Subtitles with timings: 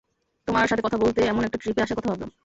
[0.47, 2.31] তোমার সাথে কথা বলতে এমন একটা ট্রিপে আসার কথা ভাবলাম।